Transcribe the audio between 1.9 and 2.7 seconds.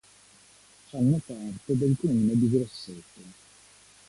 comune di